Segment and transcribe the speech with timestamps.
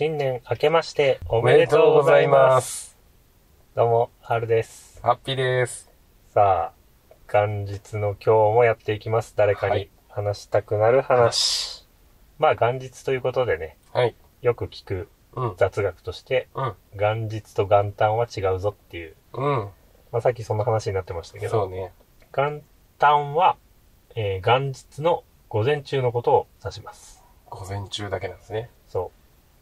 [0.00, 2.96] 新年明けましておおめでとうございます。
[3.76, 4.98] どうも、はるです。
[5.02, 5.90] ハッピーです。
[6.32, 9.34] さあ、元日の今日もやっていきます。
[9.36, 11.86] 誰かにはい話したくなる話。
[12.38, 14.14] まあ、元日ということでね、はい。
[14.40, 15.54] よく聞くうん。
[15.58, 16.74] 雑学として、うん。
[16.94, 19.68] 元日と元旦は違うぞっていう、うん。
[20.12, 21.92] まあ、さっきそんな話になってましたけど、ね。
[22.34, 22.62] 元
[22.98, 23.58] 旦は、
[24.16, 27.22] えー元日の午前中のことを指します。
[27.50, 28.70] 午前中だけなんですね。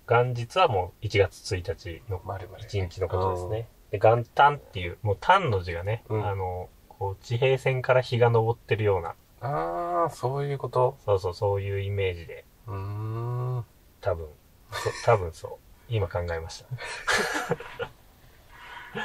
[0.09, 2.65] 元日はもう1月1日のまるまる。
[2.65, 3.69] 一日のことですね。
[3.91, 10.05] で、元旦っていう、もう旦の字がね、うんあの、こう、地平線から日が昇ってるような、うん。
[10.05, 10.97] あー、そういうこと。
[11.05, 13.65] そうそう、そういうイメージで、うーん。
[14.01, 14.29] 多分、
[14.73, 15.53] そ多分そう。
[15.91, 16.67] 今考えました。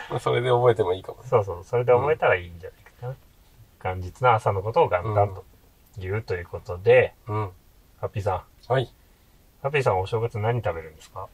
[0.09, 1.27] ま あそれで覚えてもいいかもね。
[1.27, 3.15] そうそう、それで覚えたらいいんじゃないかな。
[3.95, 5.43] 元日の朝のことを元旦と
[5.97, 7.51] 言うということで、うん。
[7.99, 8.71] ハッピーさん。
[8.71, 8.93] はい。
[9.63, 11.29] ハッピーさんお正月何食べるんですか？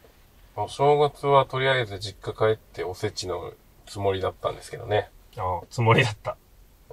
[0.55, 3.53] お正月はとりあえず実家帰っておせちの
[3.88, 5.09] つもりだったんですけどね。
[5.36, 6.38] あつもりだった。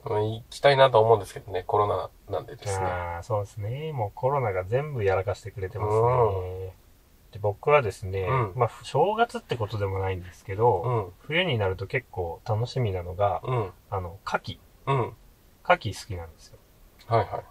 [0.06, 1.62] うん行きたいなと思うんですけどね。
[1.66, 2.86] コロナなんでですね。
[2.86, 3.92] ああ、そうですね。
[3.92, 6.70] もうコロナが全部やらかしてくれてますね。
[6.70, 11.26] うで僕はですね、うんまあ、正月ってことでもないんですけど、うん。
[11.26, 13.70] 冬になると結構楽しみなのが、うん。
[13.90, 14.58] あの、牡蠣。
[14.86, 15.00] うん。
[15.02, 15.12] 牡
[15.90, 16.58] 蠣好きなんですよ。
[17.08, 17.42] はいは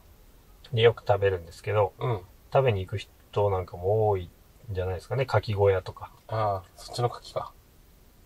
[0.73, 0.75] い。
[0.75, 2.21] で、よく食べるんですけど、うん。
[2.51, 3.11] 食べに行く人
[3.49, 4.29] なんかも多い
[4.71, 5.25] んじゃないですかね。
[5.27, 6.11] 牡蠣小屋とか。
[6.27, 7.51] ああ、そっちの牡蠣か。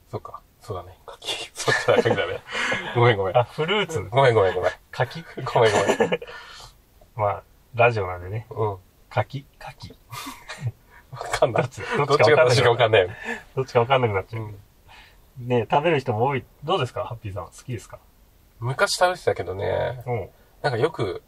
[0.10, 0.42] そっか。
[0.62, 0.98] そうだね。
[1.08, 1.52] 牡蠣。
[1.56, 2.42] そっちだ牡蠣だね。
[2.96, 3.38] ごめんごめん。
[3.38, 4.02] あ、フルーツ。
[4.12, 4.72] ごめんごめんごめん。
[4.72, 6.20] 牡蠣ごめんごめん。
[7.16, 7.44] まあ、
[7.76, 8.48] ラジオなんでね。
[8.50, 8.58] うん。
[8.74, 8.80] 牡
[9.12, 9.96] 蠣牡蠣
[11.12, 11.64] わかんない。
[11.64, 13.08] どっちどどっちがどっちかわんかんない。
[13.56, 14.44] どっちかわかんなくなっちゃう。
[14.44, 14.60] うん。
[15.48, 16.46] ね食べる人も多い。
[16.64, 17.06] どうですか？
[17.06, 17.46] ハッピーさん。
[17.46, 18.00] 好きですか？
[18.60, 20.30] 昔食べてたけどね、うん。
[20.62, 21.24] なんかよく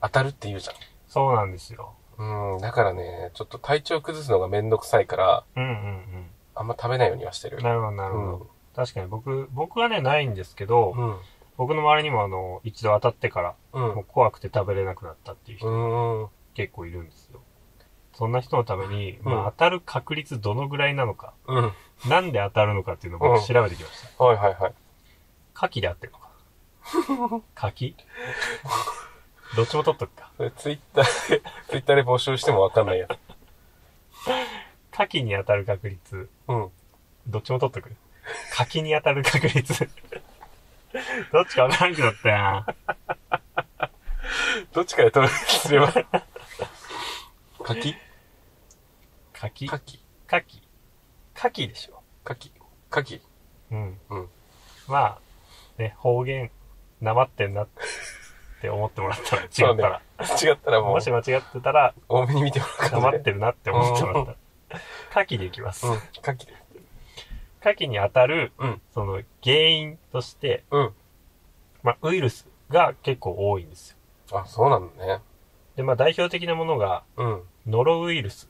[0.00, 0.70] 当たるって言うじ
[1.08, 1.94] そうなんですよ。
[2.18, 2.60] うん。
[2.60, 7.62] だからね、ちょっと体調崩すのがめんどくさいから、うんうんあんま食べないようにはしてるうん。。
[7.62, 8.36] なるほど、なるほど。
[8.38, 8.46] うん
[8.76, 11.16] 確かに僕、僕はね、ないんですけど、うん。
[11.56, 13.82] 僕の周りにもあの、一度当たってから、うん。
[13.94, 16.28] もう怖くて食べれなくなったっていう人うん。
[16.52, 17.40] 結構いるんですよ。
[18.12, 21.72] そんな人のために、うんまあ当たる確率どのぐらいなのか、うん。
[22.06, 24.24] なんで当たるのかっていうのをうん僕調べてきました。
[24.24, 24.74] はいはいはい。
[25.54, 26.28] 牡蠣で合ってるのか。
[27.56, 27.94] 牡蠣？
[29.56, 30.30] どっちも取っとくか。
[30.58, 33.10] ツイッターで、 ツイッターで募集してもわかんないやつ。
[34.92, 36.70] 牡蠣に当たる確率、うん。
[37.26, 37.90] どっちも取っとく。
[38.52, 39.88] 牡蠣に当たる確率。
[41.32, 42.66] どっちかわからんくなったやん。
[44.72, 45.92] どっちかで取るすれば。
[47.62, 47.96] 柿
[49.32, 49.98] 柿牡蠣
[51.34, 52.02] 牡蠣でしょ。
[52.24, 52.52] 柿
[52.90, 53.20] 柿
[53.70, 54.00] うん。
[54.10, 54.28] うん。
[54.86, 55.18] まあ、
[55.78, 56.50] ね、方言、
[57.00, 57.82] なまってんなって
[58.64, 60.02] 思ってもらったら、違ったら。
[60.42, 64.36] 違ったらもうもし、間違ってたら、多めに見てもらうなまってるなって思ってもらったら。
[65.10, 65.86] 牡蠣でいきます。
[65.86, 65.98] うん。
[66.22, 66.52] 柿で。
[67.60, 68.80] 牡蠣に当たる、うん。
[68.92, 70.94] その原因として、うん。
[71.82, 73.90] まあ、ウイルスが結構多いんです
[74.30, 74.38] よ。
[74.38, 75.20] あ、そうなんだね。
[75.76, 77.42] で、まあ、代表的なものが、うん。
[77.66, 78.48] ノロウイルス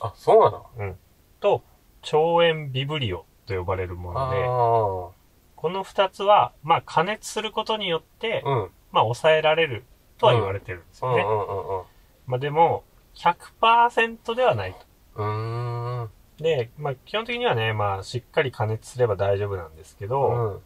[0.00, 0.66] あ、そうなの？
[0.78, 0.96] うん
[1.40, 1.62] と、
[2.02, 4.46] 腸炎ビブリオと呼ばれるもので、あ
[5.56, 8.48] この二つは、まあ、加熱することによって、あ。
[8.48, 8.70] うん。
[8.92, 9.84] まあ、抑えられる
[10.18, 11.22] とは言われてるんですよね。
[11.22, 11.84] うんうんうんうん。
[12.26, 14.78] まあ、でも、100%ではないと。
[15.16, 16.10] うーん。
[16.38, 20.60] で、まあ、基本的にはね、まあ、しっかり加熱すれば大丈夫なんですけど、うん。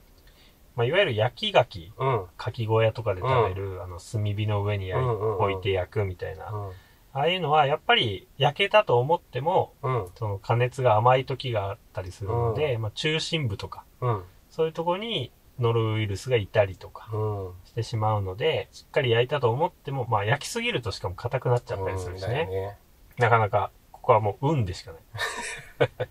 [0.76, 2.22] まあ、いわゆる焼き牡蠣、うん。
[2.38, 6.72] 牡蠣小屋とかで食べる、あの、炭火の上に置いて焼くみたいな、うん。
[7.12, 10.08] ああいうのは、やっぱり焼けたと思っても、うん。
[10.16, 14.22] その加熱が甘い時があったりするので、まあ、中心部とか、うん。
[14.50, 15.30] そういうところに
[15.60, 17.52] ノロウイルスがいたりとかうん。
[17.66, 22.28] してしまうので、しっかり焼いたと思っても、まあ、焼きすぎるとしかも硬くなっちゃったりするしね。
[22.28, 22.76] だよね。
[23.18, 25.90] なかなか、ここはもう運でしかない。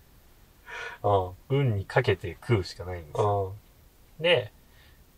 [1.02, 1.32] うん。
[1.48, 3.54] 運にかけて食うしかないんですよ。
[4.18, 4.22] うん。
[4.22, 4.52] で、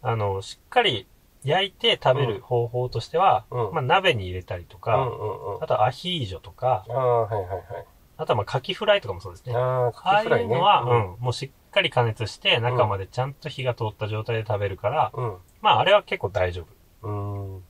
[0.01, 1.07] あの、しっかり
[1.45, 5.63] 焼いて食べる方法としては、うんまあ、鍋に入れたりとか、うんうんうん。
[5.63, 7.87] あとはアヒージョとか、ああ、はいはいはい。
[8.17, 9.55] あとはまあ、カキフライとかもそうですね。
[9.55, 10.23] ああ、あ。
[10.23, 15.37] いうのは、うん、もうしっかり加熱して、中までちゃんと火が通った状態で食べるから、うん。
[15.61, 16.67] まあ、あれは結構大丈
[17.03, 17.55] 夫うん。
[17.57, 17.63] うん。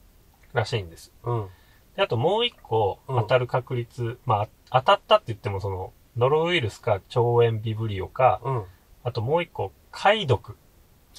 [0.53, 1.13] らしいんです。
[1.23, 1.49] うん。
[1.97, 8.65] で、あともう一個うん当たる確率、まあ、当たったって言ってもその、ノロウイルスか腸炎ビブリオか、うん。
[9.05, 10.57] あともう一個、貝毒。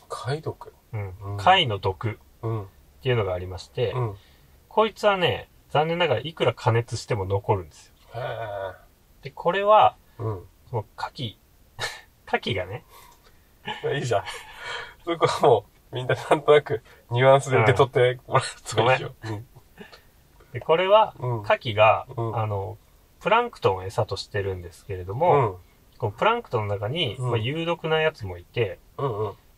[0.10, 0.74] 貝毒？
[0.94, 1.38] うんうん。
[1.38, 2.64] 貝の毒うん。
[2.64, 2.66] っ
[3.02, 4.16] ていうのがありまして、うん。
[4.68, 7.94] こいつはね、残念ながらいくら加熱しても残るんですよ。
[8.16, 8.74] へ
[9.24, 10.24] で、これは、え。
[10.24, 10.44] うん。
[10.70, 11.36] その、牡蠣、
[12.34, 12.84] 牡蠣がね、
[13.96, 14.24] いいじゃん。
[15.06, 16.82] そこはもう、みんななんとなく、
[17.12, 18.44] ニュアンスで受け取ってもらう
[18.76, 19.16] といいよ。
[20.54, 21.40] で、これは、うん。
[21.42, 22.78] 牡蠣が、うんあの、
[23.20, 25.58] プランクトンを餌としてるんですけれどうも、ん。
[25.98, 29.14] このプランクトンの中に、うんまあ、有毒なやつもいて、うんうん。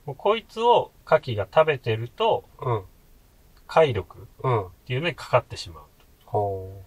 [0.05, 2.83] もうこいつを牡蠣が食べてると、うん。
[3.67, 4.65] 貝毒っうん。
[4.85, 5.83] ていうのにかかってしまう。
[6.25, 6.83] ほ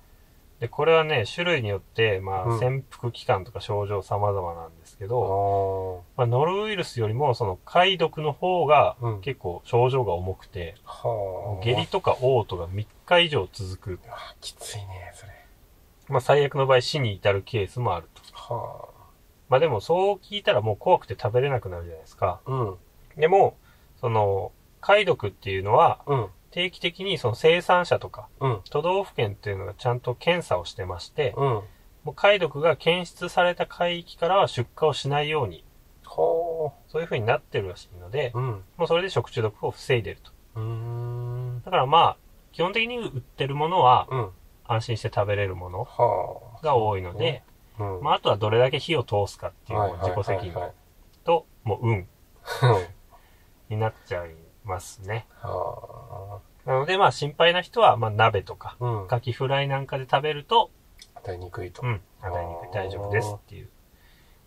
[0.61, 5.09] で、これはね、種類によって、まあ、うん潜伏期間とか症状様々なんですけう。
[5.09, 5.21] ど、
[5.99, 11.09] はまあ、ノロウイルスよりも、その貝毒の方がうん結構症状が重くて、あ。
[11.09, 11.65] はあ。
[11.65, 14.01] 下痢とか嘔吐が3日以上続く。
[14.09, 15.33] あきついね、それ。
[16.09, 18.55] まあ、最悪の場合死に至るケースもあると。
[18.55, 18.89] は
[19.49, 22.41] まあ、でもそう聞いたらもう怖くて食べれなくなるじゃないですか。
[22.45, 22.51] あ。
[22.51, 22.77] うん。
[23.17, 23.57] でも、
[24.01, 26.27] その、貝毒っていうのは、うん。
[26.59, 28.61] 定期的にその生産者とか、うん。
[28.69, 31.45] 都道府県っていうのがちゃんと検査をしてまして、うん。
[31.45, 31.65] も
[32.07, 35.65] う貝毒が検出された海域からは出荷をしないように、
[36.05, 38.65] ほそういう風になってるらしいのでう。、うん。
[38.77, 40.33] もうそれで食中毒を防いでると。
[40.57, 41.63] うーん。
[41.65, 42.17] だからまあ、
[42.51, 44.31] 基本的に売ってるものはうん。
[44.67, 46.65] 安心して食べれるものはあ。
[46.65, 47.45] が多いので、
[47.79, 48.01] うん。
[48.03, 50.73] まああとはどれだけ火を通すかっていう自己責任
[51.25, 52.09] と、もう運
[52.45, 52.81] は
[53.71, 54.31] いになっちゃい
[54.65, 55.27] ますね。
[55.43, 58.85] はなのでまあ心配な人は、まあ鍋とか、あ。
[58.85, 59.09] うん。
[59.09, 60.71] カキフライなんかで食べると、
[61.15, 61.87] 与えにくいとう。
[61.87, 63.69] ん、与えにくい大丈夫ですっていう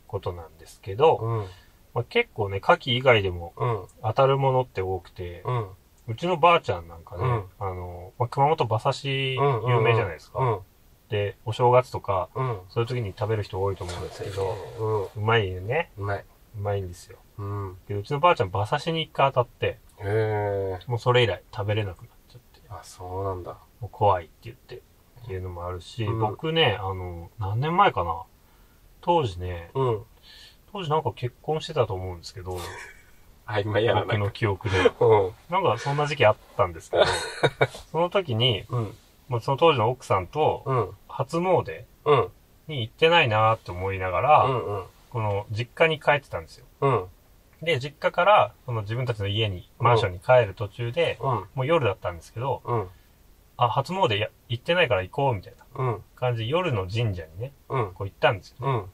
[0.08, 1.46] ことなんですけど、うん。
[1.94, 3.86] まあ、結構ね、カキ以外でもうん。
[4.04, 5.68] 当たるものって多くて、うん。
[6.08, 9.69] うちのばあちゃんなんかね、うんあの、まあ、熊本馬刺しうん。
[9.69, 10.40] 有名じゃないですか。
[10.40, 10.60] うん。
[11.10, 12.60] で、お正月とか、うん。
[12.69, 14.56] そういう時に食べる人多いと思うんですけど、
[15.16, 15.24] うん。
[15.24, 15.92] うまいよね。
[15.98, 16.25] うまい。
[16.58, 17.18] うまいんですよ。
[17.38, 17.78] うん。
[17.88, 20.80] で、うちのばあちゃん馬刺しに一回当たって、へえ。
[20.88, 23.57] もうそれ以来食べれなくなっちゃって、あ、そうなんだ。
[23.80, 24.77] もう怖いって言って、
[25.24, 28.24] っていうのもあるし、うん僕ね、あの、何年前かな
[29.01, 30.03] 当時ね、うん。
[30.71, 32.57] 当時なんか結婚してたと思うんですけど、
[33.45, 34.33] 曖昧やな、僕のなんか。
[34.33, 34.77] 記憶で。
[34.80, 35.31] うん。
[35.50, 37.03] なんかそんな時期あったんですけど、
[37.92, 38.95] その時に、うん。
[39.30, 40.92] まあ、その当時の奥さんとうん。
[41.07, 42.27] 初詣うん。
[42.68, 44.51] に行ってないなーって思いながうら、ん。
[44.51, 44.83] うん。
[45.09, 46.65] この実家に帰ってたんですよ。
[46.81, 47.06] うん。
[47.62, 51.28] で、実家から、その自分たちの家に、マンションに帰る途中で、うん。
[51.28, 52.88] もう夜だったんですけど、うん。
[53.58, 56.04] あ、初詣や行ってないから行こうみたいなうん。
[56.16, 57.92] 感じで夜の神社にね、うん。
[57.94, 58.56] こう行ったんですよ。
[58.62, 58.86] うん。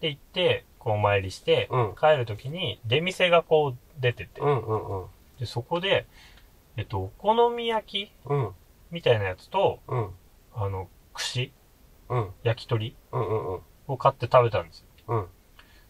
[0.00, 4.40] で、行って、こうお参りして、うん帰る時に出店がこう出てて。
[5.38, 6.06] で、そこで、
[6.76, 8.50] えっと、お好み焼きうん。
[8.90, 10.10] みたいなやつと、うん。
[10.54, 11.52] あの、串
[12.08, 12.30] うん。
[12.42, 12.96] 焼き鳥。
[13.86, 15.28] を買って食べたんですよ。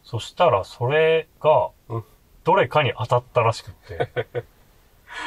[0.02, 0.08] うん。
[0.08, 2.04] そしたら、それがうん、
[2.44, 4.08] どれかに当たったらしくって。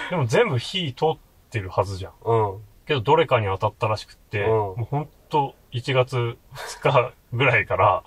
[0.09, 1.17] でも全部火通っ
[1.49, 2.13] てるはずじゃん。
[2.23, 2.63] うん。
[2.85, 8.03] けど、どれかに当たったらしくって、うんもうほんと、1月2日ぐらいから、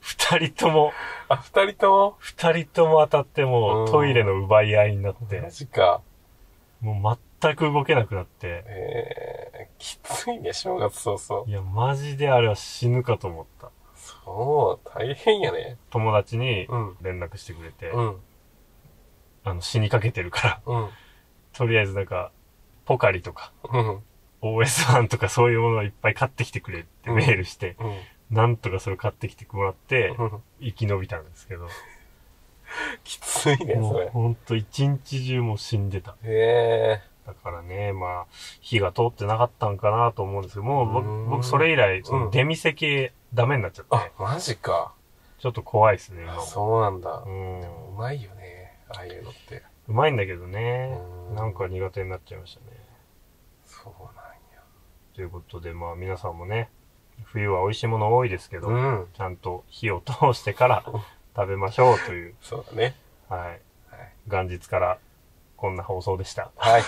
[0.00, 0.92] 二人とも、
[1.28, 2.16] あ、二人とも？
[2.18, 6.00] 二人とも当たってもううんトイレの奪い合いになってマ、ジか。
[6.80, 11.46] もう全く動けなくなって、ええきついね、正月早々。
[11.48, 13.70] いや、マジであれは死ぬかと思った。
[14.24, 15.76] そう、大変やね。
[15.90, 16.96] 友達にうん。
[17.02, 18.16] 連絡してくれて、うん。
[19.44, 20.88] あの、死にかけてるから、うん。
[21.52, 22.30] とりあえずなんか、
[22.84, 24.02] ポカリとか、うん。
[24.42, 28.36] OS1 とかそういうものをいっぱい買ってきてくれってメールして、うん。
[28.36, 30.42] なんとかそれ買ってきてもらって、うん。
[30.60, 31.68] 生き延びたんですけど、
[33.04, 34.08] きついね、もそうれ。
[34.10, 36.16] ほんと一日中もう死んでた。
[36.22, 37.10] へえ。
[37.26, 38.26] だからね、まあ、
[38.60, 44.94] 火が通ってなかったんかなと思うんですけど、もう僕うーん僕それ以来、その出店系ダメになっちゃって、あ、マジか。
[45.38, 46.42] ちょっと怖いですね、今も。
[46.42, 47.22] そうなんだ。
[47.26, 47.60] うん。
[47.60, 47.64] う
[47.96, 49.62] まいよね、ああいうのって。
[49.88, 50.96] うまいんだけどね
[51.30, 52.76] う、んなんか苦手になっちゃいましたね。
[53.64, 54.30] そうなん
[55.14, 56.70] ということで、まあ皆さんもね、
[57.24, 58.76] 冬は美味しいもの多いですけど、や。
[58.76, 59.08] うん。
[59.12, 60.82] ちゃんと火を通してから
[61.36, 62.96] 食べましょうという、そうだね。
[63.28, 63.40] はい。
[63.40, 63.60] はい。
[64.26, 64.98] 元日から
[65.56, 66.50] こんな放送でした。
[66.56, 66.82] はい。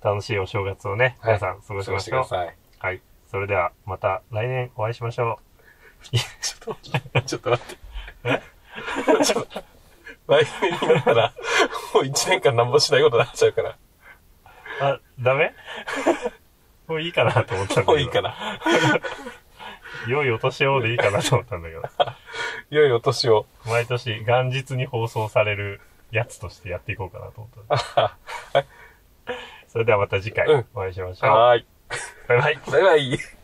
[0.00, 2.28] 楽しいお正月をね、はい皆さん過ごし過ごしてましょう。
[2.28, 2.56] ください。
[2.78, 3.02] はい。
[3.30, 5.38] それではまた来年お会いしましょ
[6.12, 6.16] う。
[6.16, 6.76] ちょっ
[7.14, 9.24] と、ちょっと待って。
[9.24, 9.62] ちょっと、
[10.26, 11.34] 来年になったら、
[11.94, 13.76] もう一年間何もしないことになっちゃうから。
[14.80, 15.54] あ、ダメ？
[16.88, 17.92] もういいかなと思ったんだけど。
[17.92, 18.34] もういいかな。
[20.08, 21.82] 良いお年をでいいかなと思ったんだけど。
[22.70, 23.46] 良いお年を。
[23.66, 28.16] 毎年元日に放送されるやつとしてやっていこうかなと思った。
[29.68, 31.30] それではまた次回うんお会いしましょう。
[31.30, 31.66] はーい。
[32.30, 32.60] バイバイ。
[32.70, 33.39] バイバイ。